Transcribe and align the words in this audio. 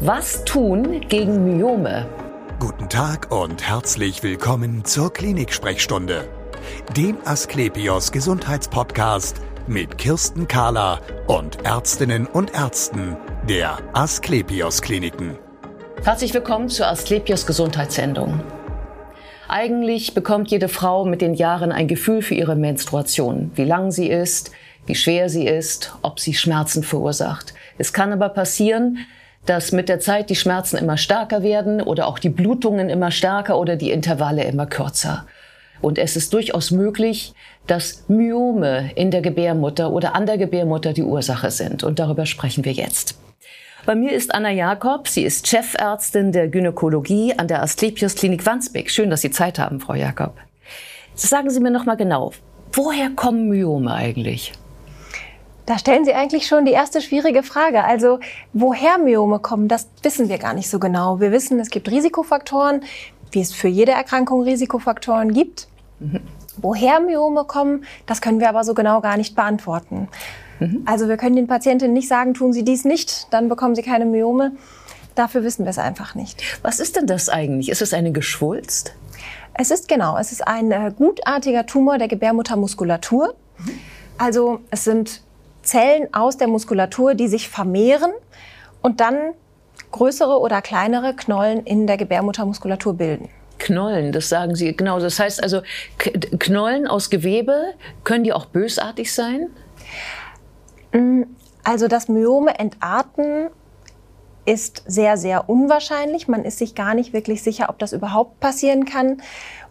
Was 0.00 0.44
tun 0.44 1.00
gegen 1.08 1.44
Myome? 1.44 2.06
Guten 2.60 2.88
Tag 2.88 3.32
und 3.32 3.68
herzlich 3.68 4.22
willkommen 4.22 4.84
zur 4.84 5.12
Klinik-Sprechstunde, 5.12 6.28
dem 6.96 7.16
Asklepios 7.24 8.12
Gesundheitspodcast 8.12 9.40
mit 9.66 9.98
Kirsten 9.98 10.46
Kahler 10.46 11.00
und 11.26 11.64
Ärztinnen 11.64 12.28
und 12.28 12.54
Ärzten 12.54 13.16
der 13.48 13.78
Asklepios 13.92 14.82
Kliniken. 14.82 15.36
Herzlich 16.04 16.32
willkommen 16.32 16.68
zur 16.68 16.86
Asklepios 16.86 17.44
Gesundheitssendung. 17.44 18.40
Eigentlich 19.48 20.14
bekommt 20.14 20.52
jede 20.52 20.68
Frau 20.68 21.06
mit 21.06 21.22
den 21.22 21.34
Jahren 21.34 21.72
ein 21.72 21.88
Gefühl 21.88 22.22
für 22.22 22.34
ihre 22.36 22.54
Menstruation, 22.54 23.50
wie 23.56 23.64
lang 23.64 23.90
sie 23.90 24.08
ist, 24.08 24.52
wie 24.86 24.94
schwer 24.94 25.28
sie 25.28 25.48
ist, 25.48 25.92
ob 26.02 26.20
sie 26.20 26.34
Schmerzen 26.34 26.84
verursacht. 26.84 27.52
Es 27.78 27.92
kann 27.92 28.12
aber 28.12 28.28
passieren, 28.28 28.98
dass 29.48 29.72
mit 29.72 29.88
der 29.88 29.98
Zeit 29.98 30.28
die 30.28 30.36
Schmerzen 30.36 30.76
immer 30.76 30.98
stärker 30.98 31.42
werden 31.42 31.80
oder 31.80 32.06
auch 32.06 32.18
die 32.18 32.28
Blutungen 32.28 32.90
immer 32.90 33.10
stärker 33.10 33.58
oder 33.58 33.76
die 33.76 33.90
Intervalle 33.90 34.44
immer 34.44 34.66
kürzer. 34.66 35.26
Und 35.80 35.96
es 35.96 36.16
ist 36.16 36.34
durchaus 36.34 36.70
möglich, 36.70 37.32
dass 37.66 38.04
Myome 38.08 38.90
in 38.94 39.10
der 39.10 39.22
Gebärmutter 39.22 39.90
oder 39.90 40.14
an 40.14 40.26
der 40.26 40.36
Gebärmutter 40.36 40.92
die 40.92 41.02
Ursache 41.02 41.50
sind. 41.50 41.82
Und 41.82 41.98
darüber 41.98 42.26
sprechen 42.26 42.64
wir 42.64 42.72
jetzt. 42.72 43.18
Bei 43.86 43.94
mir 43.94 44.12
ist 44.12 44.34
Anna 44.34 44.50
Jakob. 44.50 45.08
Sie 45.08 45.22
ist 45.22 45.46
Chefärztin 45.46 46.32
der 46.32 46.48
Gynäkologie 46.48 47.32
an 47.38 47.48
der 47.48 47.62
Asklepios 47.62 48.16
Klinik 48.16 48.44
Wandsbek. 48.44 48.90
Schön, 48.90 49.08
dass 49.08 49.22
Sie 49.22 49.30
Zeit 49.30 49.58
haben, 49.58 49.80
Frau 49.80 49.94
Jakob. 49.94 50.34
Sagen 51.14 51.48
Sie 51.48 51.60
mir 51.60 51.70
noch 51.70 51.86
mal 51.86 51.96
genau, 51.96 52.32
woher 52.72 53.10
kommen 53.10 53.48
Myome 53.48 53.92
eigentlich? 53.92 54.52
Da 55.68 55.78
stellen 55.78 56.06
Sie 56.06 56.14
eigentlich 56.14 56.46
schon 56.46 56.64
die 56.64 56.72
erste 56.72 57.02
schwierige 57.02 57.42
Frage. 57.42 57.84
Also 57.84 58.20
woher 58.54 58.96
Myome 58.96 59.38
kommen, 59.38 59.68
das 59.68 59.86
wissen 60.02 60.30
wir 60.30 60.38
gar 60.38 60.54
nicht 60.54 60.70
so 60.70 60.78
genau. 60.78 61.20
Wir 61.20 61.30
wissen, 61.30 61.60
es 61.60 61.68
gibt 61.68 61.90
Risikofaktoren, 61.90 62.84
wie 63.32 63.42
es 63.42 63.52
für 63.52 63.68
jede 63.68 63.92
Erkrankung 63.92 64.44
Risikofaktoren 64.44 65.34
gibt. 65.34 65.68
Mhm. 66.00 66.20
Woher 66.56 67.00
Myome 67.00 67.44
kommen, 67.44 67.84
das 68.06 68.22
können 68.22 68.40
wir 68.40 68.48
aber 68.48 68.64
so 68.64 68.72
genau 68.72 69.02
gar 69.02 69.18
nicht 69.18 69.36
beantworten. 69.36 70.08
Mhm. 70.58 70.84
Also 70.86 71.06
wir 71.06 71.18
können 71.18 71.36
den 71.36 71.48
Patientinnen 71.48 71.92
nicht 71.92 72.08
sagen, 72.08 72.32
tun 72.32 72.54
Sie 72.54 72.64
dies 72.64 72.86
nicht, 72.86 73.26
dann 73.30 73.50
bekommen 73.50 73.74
Sie 73.74 73.82
keine 73.82 74.06
Myome. 74.06 74.52
Dafür 75.16 75.44
wissen 75.44 75.66
wir 75.66 75.70
es 75.70 75.78
einfach 75.78 76.14
nicht. 76.14 76.42
Was 76.62 76.80
ist 76.80 76.96
denn 76.96 77.06
das 77.06 77.28
eigentlich? 77.28 77.68
Ist 77.68 77.82
es 77.82 77.92
eine 77.92 78.12
Geschwulst? 78.12 78.94
Es 79.52 79.70
ist 79.70 79.86
genau, 79.86 80.16
es 80.16 80.32
ist 80.32 80.48
ein 80.48 80.72
äh, 80.72 80.92
gutartiger 80.96 81.66
Tumor 81.66 81.98
der 81.98 82.08
Gebärmuttermuskulatur. 82.08 83.34
Mhm. 83.58 83.70
Also 84.16 84.60
es 84.70 84.84
sind 84.84 85.27
Zellen 85.68 86.12
aus 86.12 86.36
der 86.38 86.48
Muskulatur, 86.48 87.14
die 87.14 87.28
sich 87.28 87.48
vermehren 87.48 88.10
und 88.80 89.00
dann 89.00 89.34
größere 89.92 90.40
oder 90.40 90.62
kleinere 90.62 91.14
Knollen 91.14 91.64
in 91.64 91.86
der 91.86 91.96
Gebärmuttermuskulatur 91.96 92.94
bilden. 92.94 93.28
Knollen, 93.58 94.12
das 94.12 94.28
sagen 94.28 94.54
Sie 94.54 94.74
genau. 94.76 95.00
Das 95.00 95.18
heißt 95.18 95.42
also, 95.42 95.62
Knollen 96.38 96.86
aus 96.86 97.10
Gewebe, 97.10 97.74
können 98.04 98.24
die 98.24 98.32
auch 98.32 98.46
bösartig 98.46 99.12
sein? 99.12 99.48
Mm, 100.92 101.22
also 101.64 101.88
das 101.88 102.08
Myome 102.08 102.58
entarten 102.58 103.48
ist 104.46 104.82
sehr, 104.86 105.18
sehr 105.18 105.50
unwahrscheinlich. 105.50 106.28
Man 106.28 106.44
ist 106.44 106.58
sich 106.58 106.74
gar 106.74 106.94
nicht 106.94 107.12
wirklich 107.12 107.42
sicher, 107.42 107.66
ob 107.68 107.78
das 107.78 107.92
überhaupt 107.92 108.40
passieren 108.40 108.86
kann 108.86 109.20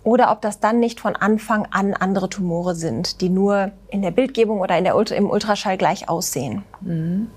oder 0.07 0.31
ob 0.31 0.41
das 0.41 0.61
dann 0.61 0.79
nicht 0.79 1.01
von 1.01 1.17
Anfang 1.17 1.67
an 1.69 1.93
andere 1.93 2.29
Tumore 2.29 2.75
sind, 2.75 3.19
die 3.19 3.27
nur 3.27 3.71
in 3.89 4.01
der 4.01 4.11
Bildgebung 4.11 4.61
oder 4.61 4.77
in 4.77 4.85
der 4.85 4.95
Ultra 4.95 5.15
im 5.15 5.29
Ultraschall 5.29 5.77
gleich 5.77 6.07
aussehen. 6.07 6.63
Mhm. 6.79 7.27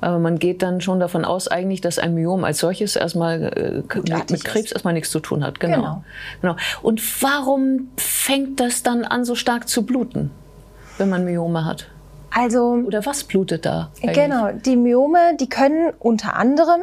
Aber 0.00 0.20
man 0.20 0.38
geht 0.38 0.62
dann 0.62 0.80
schon 0.80 1.00
davon 1.00 1.24
aus, 1.24 1.48
eigentlich, 1.48 1.80
dass 1.80 1.98
ein 1.98 2.14
Myom 2.14 2.44
als 2.44 2.58
solches 2.58 2.94
erstmal 2.94 3.42
äh, 3.42 3.98
mit, 3.98 4.30
mit, 4.30 4.44
Krebs 4.44 4.70
erstmal 4.70 4.94
nichts 4.94 5.10
zu 5.10 5.18
tun 5.18 5.42
hat. 5.42 5.58
Genau. 5.58 5.76
genau. 5.76 6.04
genau. 6.40 6.56
Und 6.82 7.02
warum 7.20 7.88
fängt 7.96 8.60
das 8.60 8.84
dann 8.84 9.04
an, 9.04 9.24
so 9.24 9.34
stark 9.34 9.68
zu 9.68 9.84
bluten, 9.84 10.30
wenn 10.98 11.08
man 11.08 11.24
Myome 11.24 11.64
hat? 11.64 11.88
Also 12.32 12.78
oder 12.86 13.04
was 13.06 13.24
blutet 13.24 13.66
da? 13.66 13.90
Eigentlich? 14.04 14.14
Genau, 14.14 14.50
die 14.52 14.76
Myome, 14.76 15.36
die 15.40 15.48
können 15.48 15.92
unter 15.98 16.36
anderem 16.36 16.80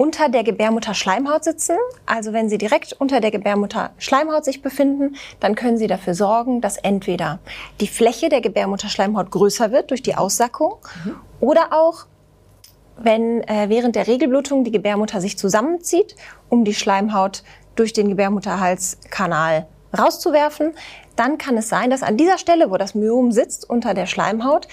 unter 0.00 0.30
der 0.30 0.44
Gebärmutterschleimhaut 0.44 1.44
sitzen. 1.44 1.76
Also 2.06 2.32
wenn 2.32 2.48
sie 2.48 2.56
direkt 2.56 2.94
unter 2.94 3.20
der 3.20 3.30
Gebärmutterschleimhaut 3.30 4.46
sich 4.46 4.62
befinden, 4.62 5.16
dann 5.40 5.54
können 5.54 5.76
sie 5.76 5.88
dafür 5.88 6.14
sorgen, 6.14 6.62
dass 6.62 6.78
entweder 6.78 7.38
die 7.80 7.86
Fläche 7.86 8.30
der 8.30 8.40
Gebärmutterschleimhaut 8.40 9.30
größer 9.30 9.72
wird 9.72 9.90
durch 9.90 10.00
die 10.00 10.14
Aussackung 10.14 10.76
mhm. 11.04 11.16
oder 11.40 11.74
auch 11.74 12.06
wenn 12.96 13.42
äh, 13.42 13.68
während 13.68 13.94
der 13.94 14.06
Regelblutung 14.06 14.64
die 14.64 14.70
Gebärmutter 14.70 15.20
sich 15.20 15.36
zusammenzieht, 15.36 16.16
um 16.48 16.64
die 16.64 16.72
Schleimhaut 16.74 17.42
durch 17.76 17.92
den 17.92 18.08
Gebärmutterhalskanal 18.08 19.66
rauszuwerfen, 19.98 20.72
dann 21.14 21.36
kann 21.36 21.58
es 21.58 21.68
sein, 21.68 21.90
dass 21.90 22.02
an 22.02 22.16
dieser 22.16 22.38
Stelle, 22.38 22.70
wo 22.70 22.78
das 22.78 22.94
Myom 22.94 23.32
sitzt, 23.32 23.68
unter 23.68 23.92
der 23.92 24.06
Schleimhaut, 24.06 24.66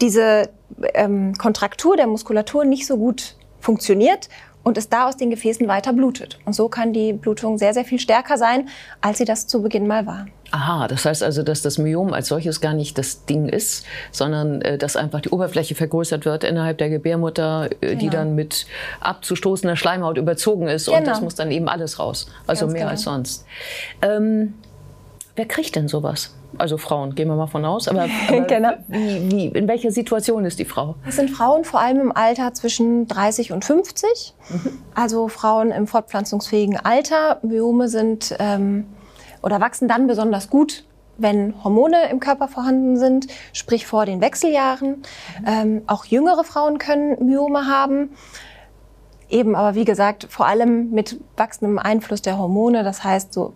diese 0.00 0.50
ähm, 0.94 1.34
Kontraktur 1.38 1.96
der 1.96 2.08
Muskulatur 2.08 2.64
nicht 2.64 2.88
so 2.88 2.96
gut 2.96 3.36
funktioniert 3.60 4.28
und 4.62 4.76
es 4.76 4.88
da 4.88 5.08
aus 5.08 5.16
den 5.16 5.30
Gefäßen 5.30 5.66
weiter 5.68 5.92
blutet. 5.92 6.38
Und 6.44 6.54
so 6.54 6.68
kann 6.68 6.92
die 6.92 7.12
Blutung 7.12 7.58
sehr, 7.58 7.72
sehr 7.74 7.84
viel 7.84 7.98
stärker 7.98 8.36
sein, 8.36 8.68
als 9.00 9.18
sie 9.18 9.24
das 9.24 9.46
zu 9.46 9.62
Beginn 9.62 9.86
mal 9.86 10.06
war. 10.06 10.26
Aha, 10.52 10.88
das 10.88 11.04
heißt 11.04 11.22
also, 11.22 11.42
dass 11.42 11.62
das 11.62 11.78
Myom 11.78 12.12
als 12.12 12.28
solches 12.28 12.60
gar 12.60 12.74
nicht 12.74 12.98
das 12.98 13.24
Ding 13.24 13.48
ist, 13.48 13.86
sondern 14.10 14.60
äh, 14.62 14.78
dass 14.78 14.96
einfach 14.96 15.20
die 15.20 15.30
Oberfläche 15.30 15.76
vergrößert 15.76 16.24
wird 16.24 16.42
innerhalb 16.42 16.78
der 16.78 16.90
Gebärmutter, 16.90 17.70
äh, 17.70 17.76
genau. 17.80 18.00
die 18.00 18.10
dann 18.10 18.34
mit 18.34 18.66
abzustoßender 19.00 19.76
Schleimhaut 19.76 20.18
überzogen 20.18 20.66
ist 20.66 20.86
genau. 20.86 20.98
und 20.98 21.06
das 21.06 21.20
muss 21.20 21.36
dann 21.36 21.52
eben 21.52 21.68
alles 21.68 22.00
raus. 22.00 22.26
Also 22.48 22.66
Ganz 22.66 22.72
mehr 22.72 22.82
genau. 22.82 22.90
als 22.90 23.02
sonst. 23.02 23.46
Ähm, 24.02 24.54
wer 25.40 25.48
kriegt 25.48 25.74
denn 25.74 25.88
sowas? 25.88 26.34
Also 26.58 26.76
Frauen, 26.76 27.14
gehen 27.14 27.26
wir 27.28 27.34
mal 27.34 27.46
von 27.46 27.64
aus. 27.64 27.88
Aber, 27.88 28.06
aber 28.28 28.40
genau. 28.42 28.72
wie, 28.88 29.30
wie, 29.30 29.46
in 29.46 29.66
welcher 29.68 29.90
Situation 29.90 30.44
ist 30.44 30.58
die 30.58 30.66
Frau? 30.66 30.96
Es 31.08 31.16
sind 31.16 31.30
Frauen 31.30 31.64
vor 31.64 31.80
allem 31.80 31.98
im 31.98 32.12
Alter 32.14 32.52
zwischen 32.52 33.08
30 33.08 33.50
und 33.52 33.64
50. 33.64 34.34
Mhm. 34.50 34.82
Also 34.94 35.28
Frauen 35.28 35.70
im 35.70 35.86
fortpflanzungsfähigen 35.86 36.76
Alter. 36.76 37.38
Myome 37.42 37.88
sind 37.88 38.36
ähm, 38.38 38.84
oder 39.40 39.62
wachsen 39.62 39.88
dann 39.88 40.06
besonders 40.06 40.50
gut, 40.50 40.84
wenn 41.16 41.54
Hormone 41.64 42.10
im 42.10 42.20
Körper 42.20 42.46
vorhanden 42.46 42.98
sind, 42.98 43.28
sprich 43.54 43.86
vor 43.86 44.04
den 44.04 44.20
Wechseljahren. 44.20 44.88
Mhm. 44.90 45.46
Ähm, 45.46 45.82
auch 45.86 46.04
jüngere 46.04 46.44
Frauen 46.44 46.76
können 46.76 47.16
Myome 47.24 47.66
haben. 47.66 48.10
Eben 49.30 49.56
aber, 49.56 49.74
wie 49.74 49.86
gesagt, 49.86 50.26
vor 50.28 50.44
allem 50.44 50.90
mit 50.90 51.18
wachsendem 51.38 51.78
Einfluss 51.78 52.20
der 52.20 52.36
Hormone. 52.36 52.84
Das 52.84 53.02
heißt, 53.02 53.32
so 53.32 53.54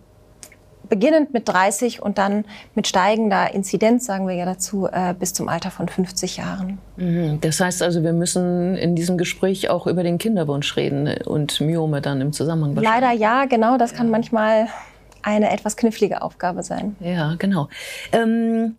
beginnend 0.89 1.33
mit 1.33 1.47
30 1.47 2.01
und 2.01 2.17
dann 2.17 2.45
mit 2.73 2.87
steigender 2.87 3.53
Inzidenz, 3.53 4.05
sagen 4.05 4.27
wir 4.27 4.35
ja 4.35 4.45
dazu, 4.45 4.87
äh, 4.91 5.13
bis 5.13 5.33
zum 5.33 5.49
Alter 5.49 5.71
von 5.71 5.87
50 5.87 6.37
Jahren. 6.37 6.79
Mhm. 6.97 7.39
Das 7.41 7.59
heißt 7.59 7.83
also, 7.83 8.03
wir 8.03 8.13
müssen 8.13 8.75
in 8.75 8.95
diesem 8.95 9.17
Gespräch 9.17 9.69
auch 9.69 9.87
über 9.87 10.03
den 10.03 10.17
Kinderwunsch 10.17 10.75
reden 10.77 11.09
und 11.25 11.61
Myome 11.61 12.01
dann 12.01 12.21
im 12.21 12.33
Zusammenhang. 12.33 12.75
Leider 12.75 13.11
ja, 13.11 13.45
genau. 13.45 13.77
Das 13.77 13.93
kann 13.93 14.09
manchmal 14.09 14.67
eine 15.21 15.51
etwas 15.51 15.75
knifflige 15.75 16.21
Aufgabe 16.21 16.63
sein. 16.63 16.95
Ja, 16.99 17.35
genau. 17.39 17.67
Ähm, 18.11 18.75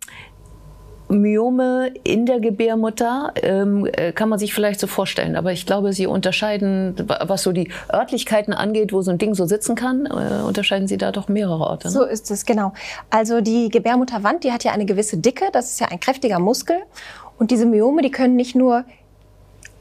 Myome 1.09 1.91
in 2.03 2.25
der 2.25 2.39
Gebärmutter 2.39 3.31
ähm, 3.41 3.87
äh, 3.91 4.11
kann 4.11 4.29
man 4.29 4.39
sich 4.39 4.53
vielleicht 4.53 4.79
so 4.79 4.87
vorstellen, 4.87 5.35
aber 5.35 5.51
ich 5.51 5.65
glaube, 5.65 5.93
Sie 5.93 6.07
unterscheiden, 6.07 6.95
was 7.07 7.43
so 7.43 7.51
die 7.51 7.71
Örtlichkeiten 7.91 8.53
angeht, 8.53 8.91
wo 8.91 9.01
so 9.01 9.11
ein 9.11 9.17
Ding 9.17 9.33
so 9.33 9.45
sitzen 9.45 9.75
kann, 9.75 10.05
äh, 10.05 10.43
unterscheiden 10.45 10.87
Sie 10.87 10.97
da 10.97 11.11
doch 11.11 11.27
mehrere 11.27 11.59
Orte. 11.61 11.87
Ne? 11.87 11.93
So 11.93 12.03
ist 12.03 12.29
es, 12.31 12.45
genau. 12.45 12.73
Also 13.09 13.41
die 13.41 13.69
Gebärmutterwand, 13.69 14.43
die 14.43 14.51
hat 14.51 14.63
ja 14.63 14.71
eine 14.71 14.85
gewisse 14.85 15.17
Dicke, 15.17 15.45
das 15.53 15.71
ist 15.71 15.79
ja 15.79 15.87
ein 15.87 15.99
kräftiger 15.99 16.39
Muskel. 16.39 16.77
Und 17.39 17.51
diese 17.51 17.65
Myome, 17.65 18.01
die 18.01 18.11
können 18.11 18.35
nicht 18.35 18.55
nur 18.55 18.83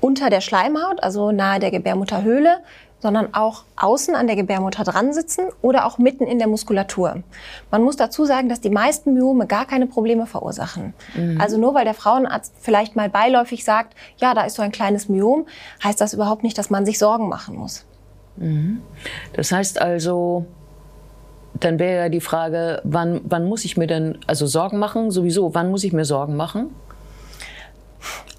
unter 0.01 0.31
der 0.31 0.41
Schleimhaut, 0.41 1.03
also 1.03 1.33
nahe 1.33 1.59
der 1.59 1.71
Gebärmutterhöhle, 1.71 2.59
sondern 3.01 3.35
auch 3.35 3.65
außen 3.77 4.15
an 4.15 4.27
der 4.27 4.37
Gebärmutter 4.37 4.83
dran 4.85 5.13
sitzen 5.13 5.47
oder 5.63 5.87
auch 5.87 5.99
mitten 5.99 6.25
in 6.27 6.39
der 6.39 6.49
Muskulatur. 6.49 7.23
Man 7.71 7.83
muss 7.83 7.97
dazu 7.97 8.25
sagen, 8.25 8.49
dass 8.49 8.61
die 8.61 8.71
meisten 8.71 9.15
Myome 9.15 9.47
gar 9.47 9.67
keine 9.67 9.87
Probleme 9.87 10.27
verursachen. 10.27 10.95
Mhm. 11.15 11.41
Also 11.41 11.59
nur 11.59 11.75
weil 11.75 11.85
der 11.85 11.95
Frauenarzt 11.95 12.55
vielleicht 12.59 12.97
mal 12.97 13.11
beiläufig 13.11 13.65
sagt, 13.65 13.95
ja, 14.17 14.35
da 14.35 14.43
ist 14.45 14.57
so 14.57 14.63
ein 14.63 14.73
kleines 14.73 15.09
Myom, 15.09 15.47
heißt 15.85 16.01
das 16.01 16.15
überhaupt 16.15 16.43
nicht, 16.43 16.57
dass 16.57 16.71
man 16.71 16.87
sich 16.87 16.99
Sorgen 16.99 17.29
machen 17.29 17.57
muss. 17.57 17.85
Mhm. 18.37 18.81
Das 19.35 19.53
heißt 19.53 19.81
also, 19.81 20.47
dann 21.61 21.79
wäre 21.79 22.05
ja 22.05 22.09
die 22.09 22.21
Frage, 22.21 22.81
wann, 22.85 23.21
wann 23.25 23.47
muss 23.47 23.65
ich 23.65 23.77
mir 23.77 23.87
denn 23.87 24.19
also 24.27 24.47
Sorgen 24.47 24.79
machen? 24.79 25.11
Sowieso, 25.11 25.55
wann 25.55 25.71
muss 25.71 25.85
ich 25.85 25.93
mir 25.93 26.05
Sorgen 26.05 26.37
machen? 26.37 26.75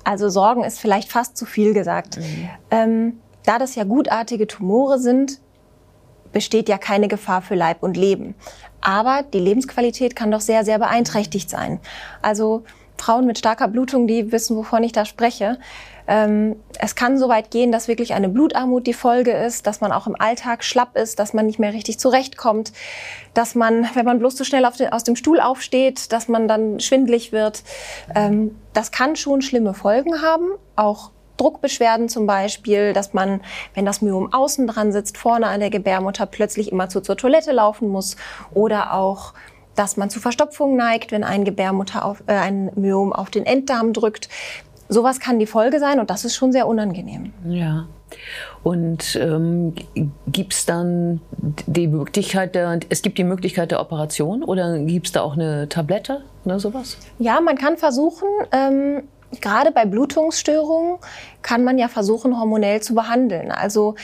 Also 0.03 0.29
Sorgen 0.29 0.63
ist 0.63 0.79
vielleicht 0.79 1.11
fast 1.11 1.35
zu 1.37 1.45
viel 1.45 1.73
gesagt. 1.73 2.17
Mhm. 2.17 2.49
Ähm, 2.71 3.13
da 3.47 3.59
das 3.59 3.75
ja 3.75 3.83
gutartige 3.83 4.47
Tumore 4.47 4.99
sind, 4.99 5.39
besteht 6.31 6.69
ja 6.69 6.77
keine 6.77 7.07
Gefahr 7.07 7.41
für 7.41 7.55
Leib 7.55 7.81
und 7.81 7.97
Leben. 7.97 8.35
Aber 8.81 9.23
die 9.23 9.39
Lebensqualität 9.39 10.15
kann 10.15 10.31
doch 10.31 10.41
sehr, 10.41 10.65
sehr 10.65 10.79
beeinträchtigt 10.79 11.49
sein. 11.49 11.79
Also 12.21 12.63
Frauen 12.97 13.25
mit 13.25 13.37
starker 13.37 13.67
Blutung, 13.67 14.07
die 14.07 14.31
wissen, 14.31 14.57
wovon 14.57 14.83
ich 14.83 14.91
da 14.91 15.05
spreche. 15.05 15.57
Ähm, 16.07 16.55
es 16.79 16.95
kann 16.95 17.17
so 17.17 17.27
weit 17.27 17.51
gehen, 17.51 17.71
dass 17.71 17.87
wirklich 17.87 18.13
eine 18.13 18.29
Blutarmut 18.29 18.87
die 18.87 18.93
Folge 18.93 19.31
ist, 19.31 19.67
dass 19.67 19.81
man 19.81 19.91
auch 19.91 20.07
im 20.07 20.15
Alltag 20.19 20.63
schlapp 20.63 20.97
ist, 20.97 21.19
dass 21.19 21.33
man 21.33 21.45
nicht 21.45 21.59
mehr 21.59 21.73
richtig 21.73 21.99
zurechtkommt, 21.99 22.71
dass 23.33 23.55
man, 23.55 23.87
wenn 23.93 24.05
man 24.05 24.19
bloß 24.19 24.35
zu 24.35 24.45
schnell 24.45 24.67
den, 24.79 24.93
aus 24.93 25.03
dem 25.03 25.15
Stuhl 25.15 25.39
aufsteht, 25.39 26.11
dass 26.11 26.27
man 26.27 26.47
dann 26.47 26.79
schwindlig 26.79 27.31
wird. 27.31 27.63
Ähm, 28.15 28.55
das 28.73 28.91
kann 28.91 29.15
schon 29.15 29.41
schlimme 29.41 29.73
Folgen 29.73 30.21
haben, 30.21 30.47
auch 30.75 31.11
Druckbeschwerden 31.37 32.09
zum 32.09 32.25
Beispiel, 32.25 32.93
dass 32.93 33.13
man, 33.13 33.41
wenn 33.73 33.85
das 33.85 34.01
Myom 34.01 34.33
außen 34.33 34.67
dran 34.67 34.91
sitzt, 34.91 35.17
vorne 35.17 35.47
an 35.47 35.59
der 35.59 35.69
Gebärmutter, 35.69 36.25
plötzlich 36.25 36.71
immer 36.71 36.89
zu, 36.89 37.01
zur 37.01 37.17
Toilette 37.17 37.51
laufen 37.51 37.89
muss 37.89 38.17
oder 38.53 38.93
auch 38.93 39.33
dass 39.75 39.95
man 39.95 40.09
zu 40.09 40.19
Verstopfung 40.19 40.75
neigt, 40.75 41.11
wenn 41.11 41.23
ein 41.23 41.45
Gebärmutter 41.45 42.03
auf, 42.03 42.23
äh, 42.25 42.33
ein 42.33 42.71
Myom 42.75 43.13
auf 43.13 43.29
den 43.29 43.45
Enddarm 43.45 43.93
drückt. 43.93 44.27
Sowas 44.89 45.19
kann 45.19 45.37
die 45.37 45.45
Folge 45.45 45.79
sein 45.79 45.99
und 45.99 46.09
das 46.09 46.25
ist 46.25 46.35
schon 46.35 46.51
sehr 46.51 46.67
unangenehm. 46.67 47.33
Ja. 47.45 47.87
Und 48.63 49.17
ähm, 49.21 49.75
gibt 50.27 50.53
es 50.53 50.65
dann 50.65 51.21
die 51.67 51.87
Möglichkeit 51.87 52.55
der, 52.55 52.79
es 52.89 53.01
gibt 53.01 53.17
die 53.17 53.23
Möglichkeit 53.23 53.71
der 53.71 53.81
Operation 53.81 54.43
oder 54.43 54.79
gibt 54.79 55.07
es 55.07 55.11
da 55.11 55.21
auch 55.21 55.33
eine 55.33 55.67
Tablette 55.69 56.23
oder 56.45 56.59
sowas? 56.59 56.97
Ja, 57.19 57.41
man 57.41 57.57
kann 57.57 57.77
versuchen, 57.77 58.27
ähm, 58.51 59.03
gerade 59.41 59.71
bei 59.71 59.85
Blutungsstörungen 59.85 60.97
kann 61.41 61.63
man 61.63 61.77
ja 61.77 61.87
versuchen, 61.87 62.39
hormonell 62.39 62.81
zu 62.81 62.95
behandeln. 62.95 63.51
Also 63.51 63.95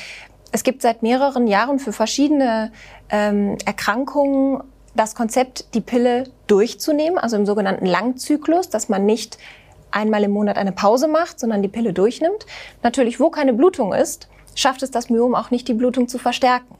es 0.52 0.64
gibt 0.64 0.81
seit 0.81 1.02
mehreren 1.02 1.48
Jahren 1.48 1.80
für 1.80 1.94
verschiedene 1.94 2.72
ähm, 3.10 3.58
Erkrankungen 3.66 4.64
das 4.96 5.16
Konzept, 5.16 5.74
die 5.74 5.81
Pille 5.81 6.25
durchzunehmen, 6.48 7.18
also 7.18 7.36
im 7.36 7.46
sogenannten 7.46 7.86
Langzyklus, 7.86 8.70
dass 8.70 8.90
man 8.90 9.06
nicht 9.06 9.40
einmal 9.90 10.24
im 10.24 10.31
Monat 10.31 10.58
eine 10.58 10.72
Pause 10.72 11.08
macht, 11.08 11.40
sondern 11.40 11.62
die 11.62 11.68
Pille 11.68 11.94
durchnimmt. 11.94 12.46
Natürlich, 12.84 13.20
wo 13.20 13.30
keine 13.30 13.54
Blutung 13.54 13.94
ist, 13.94 14.28
schafft 14.56 14.84
es 14.84 14.92
das 14.92 15.10
Myom 15.10 15.36
auch 15.36 15.52
nicht, 15.52 15.68
die 15.68 15.74
Blutung 15.74 16.08
zu 16.08 16.20
verstärken. 16.20 16.75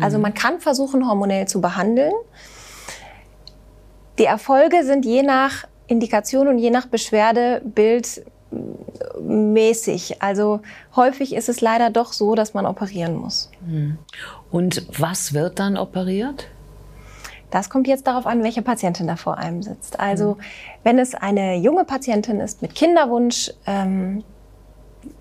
Also 0.00 0.16
mhm. 0.16 0.22
man 0.22 0.34
kann 0.34 0.60
versuchen, 0.60 1.08
hormonell 1.08 1.46
zu 1.46 1.60
behandeln. 1.60 2.12
Die 4.18 4.24
Erfolge 4.24 4.84
sind 4.84 5.04
je 5.04 5.22
nach 5.22 5.66
Indikation 5.86 6.48
und 6.48 6.58
je 6.58 6.70
nach 6.70 6.86
Beschwerdebild 6.86 8.24
mäßig. 9.20 10.22
Also 10.22 10.60
häufig 10.94 11.34
ist 11.34 11.48
es 11.48 11.60
leider 11.60 11.90
doch 11.90 12.12
so, 12.12 12.34
dass 12.34 12.54
man 12.54 12.66
operieren 12.66 13.16
muss. 13.16 13.50
Mhm. 13.66 13.98
Und 14.50 14.86
was 14.98 15.34
wird 15.34 15.58
dann 15.58 15.76
operiert? 15.76 16.48
Das 17.50 17.70
kommt 17.70 17.86
jetzt 17.86 18.06
darauf 18.06 18.26
an, 18.26 18.42
welche 18.42 18.62
Patientin 18.62 19.06
da 19.06 19.16
vor 19.16 19.38
einem 19.38 19.62
sitzt. 19.62 20.00
Also 20.00 20.34
mhm. 20.34 20.40
wenn 20.82 20.98
es 20.98 21.14
eine 21.14 21.56
junge 21.56 21.84
Patientin 21.84 22.40
ist 22.40 22.62
mit 22.62 22.74
Kinderwunsch, 22.74 23.52
ähm, 23.66 24.24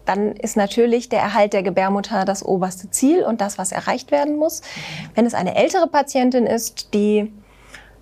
dann 0.05 0.33
ist 0.33 0.55
natürlich 0.55 1.09
der 1.09 1.19
Erhalt 1.19 1.53
der 1.53 1.63
Gebärmutter 1.63 2.25
das 2.25 2.43
oberste 2.43 2.89
Ziel 2.89 3.23
und 3.23 3.41
das, 3.41 3.57
was 3.57 3.71
erreicht 3.71 4.11
werden 4.11 4.37
muss. 4.37 4.61
Mhm. 4.61 5.09
Wenn 5.15 5.25
es 5.25 5.33
eine 5.33 5.55
ältere 5.55 5.87
Patientin 5.87 6.45
ist, 6.45 6.93
die, 6.93 7.31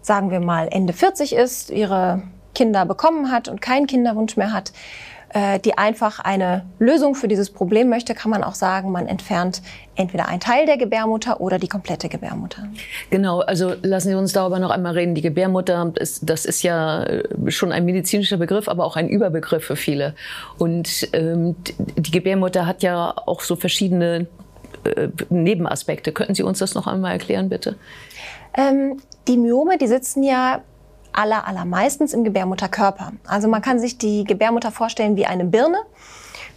sagen 0.01 0.31
wir 0.31 0.39
mal, 0.39 0.67
Ende 0.71 0.93
40 0.93 1.33
ist, 1.33 1.69
ihre 1.69 2.23
Kinder 2.53 2.85
bekommen 2.85 3.31
hat 3.31 3.47
und 3.47 3.61
keinen 3.61 3.87
Kinderwunsch 3.87 4.37
mehr 4.37 4.53
hat, 4.53 4.71
äh, 5.33 5.59
die 5.59 5.77
einfach 5.77 6.19
eine 6.19 6.65
Lösung 6.77 7.15
für 7.15 7.29
dieses 7.29 7.49
Problem 7.49 7.87
möchte, 7.87 8.13
kann 8.13 8.31
man 8.31 8.43
auch 8.43 8.55
sagen, 8.55 8.91
man 8.91 9.07
entfernt 9.07 9.61
entweder 9.95 10.27
einen 10.27 10.41
Teil 10.41 10.65
der 10.65 10.75
Gebärmutter 10.77 11.39
oder 11.39 11.57
die 11.57 11.69
komplette 11.69 12.09
Gebärmutter. 12.09 12.67
Genau, 13.11 13.39
also 13.39 13.73
lassen 13.81 14.09
Sie 14.09 14.15
uns 14.15 14.33
darüber 14.33 14.59
noch 14.59 14.71
einmal 14.71 14.93
reden. 14.93 15.15
Die 15.15 15.21
Gebärmutter, 15.21 15.93
das 15.95 16.45
ist 16.45 16.63
ja 16.63 17.03
äh, 17.03 17.23
schon 17.49 17.71
ein 17.71 17.85
medizinischer 17.85 18.35
Begriff, 18.37 18.67
aber 18.67 18.83
auch 18.83 18.97
ein 18.97 19.07
Überbegriff 19.07 19.63
für 19.63 19.77
viele. 19.77 20.15
Und 20.57 21.07
ähm, 21.13 21.55
die 21.77 22.11
Gebärmutter 22.11 22.65
hat 22.65 22.83
ja 22.83 23.13
auch 23.25 23.39
so 23.39 23.55
verschiedene 23.55 24.27
äh, 24.83 25.07
Nebenaspekte. 25.29 26.11
Könnten 26.11 26.35
Sie 26.35 26.43
uns 26.43 26.59
das 26.59 26.75
noch 26.75 26.87
einmal 26.87 27.13
erklären, 27.13 27.47
bitte? 27.47 27.75
Ähm, 28.53 28.97
die 29.29 29.37
Myome, 29.37 29.77
die 29.77 29.87
sitzen 29.87 30.23
ja 30.23 30.61
aller, 31.13 31.47
allermeistens 31.47 32.13
im 32.13 32.23
Gebärmutterkörper. 32.23 33.13
Also 33.27 33.47
man 33.47 33.61
kann 33.61 33.79
sich 33.79 33.97
die 33.97 34.23
Gebärmutter 34.23 34.71
vorstellen 34.71 35.15
wie 35.15 35.25
eine 35.25 35.45
Birne. 35.45 35.77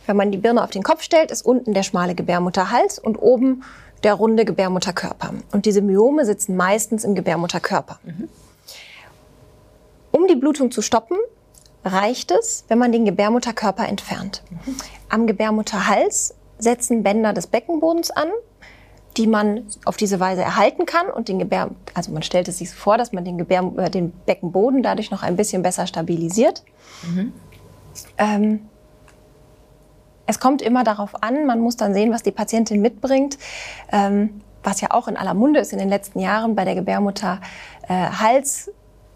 Wenn 0.06 0.17
man 0.17 0.31
die 0.31 0.39
Birne 0.39 0.62
auf 0.62 0.71
den 0.71 0.83
Kopf 0.83 1.03
stellt, 1.03 1.31
ist 1.31 1.43
unten 1.43 1.75
der 1.75 1.83
schmale 1.83 2.15
Gebärmutterhals 2.15 2.99
und 2.99 3.17
oben 3.17 3.62
der 4.03 4.15
runde 4.15 4.45
Gebärmutterkörper. 4.45 5.31
Und 5.53 5.67
diese 5.67 5.81
Myome 5.81 6.27
sitzen 6.27 6.56
meistens 6.56 7.05
im 7.05 7.15
Gebärmutterkörper. 7.15 7.99
Mhm. 8.05 8.29
Um 10.11 10.27
die 10.29 10.37
Blutung 10.37 10.71
zu 10.71 10.83
stoppen, 10.83 11.17
reicht 11.85 12.31
es, 12.31 12.65
wenn 12.69 12.79
man 12.79 12.93
den 12.93 13.05
Gebärmutterkörper 13.05 13.89
entfernt. 13.89 14.43
Mhm. 14.51 14.77
Am 15.09 15.27
Gebärmutterhals 15.27 16.35
setzen 16.59 17.03
Bänder 17.03 17.33
des 17.33 17.47
Beckenbodens 17.47 18.11
an, 18.11 18.29
die 19.17 19.27
man 19.27 19.65
auf 19.85 19.97
diese 19.97 20.19
Weise 20.21 20.43
erhalten 20.43 20.87
kann 20.87 21.09
und 21.09 21.29
den 21.29 21.39
Gebär, 21.39 21.71
also 21.95 22.13
man 22.13 22.23
stellt 22.23 22.49
es 22.49 22.59
sich 22.59 22.71
so 22.71 22.77
vor, 22.77 22.99
dass 22.99 23.13
man 23.13 23.25
den, 23.25 23.39
Gebär, 23.39 23.71
äh, 23.77 23.91
den 23.91 24.11
Beckenboden 24.11 24.83
dadurch 24.83 25.11
noch 25.11 25.23
ein 25.23 25.37
bisschen 25.37 25.63
besser 25.63 25.87
stabilisiert. 25.87 26.63
Mhm. 27.03 27.33
Ähm, 28.19 28.61
es 30.27 30.41
kommt 30.41 30.63
immer 30.63 30.85
darauf 30.85 31.23
an, 31.23 31.47
man 31.47 31.61
muss 31.61 31.77
dann 31.77 31.95
sehen, 31.95 32.13
was 32.13 32.23
die 32.23 32.33
Patientin 32.33 32.81
mitbringt. 32.81 33.39
Ähm, 33.93 34.41
was 34.65 34.81
ja 34.81 34.91
auch 34.91 35.09
in 35.09 35.17
aller 35.17 35.35
Munde 35.35 35.61
ist 35.61 35.73
in 35.73 35.79
den 35.79 35.89
letzten 35.89 36.19
Jahren 36.19 36.55
bei 36.55 36.65
der 36.65 36.75
Gebärmutter 36.75 37.41
äh, 37.87 37.93
Hals. 37.93 38.73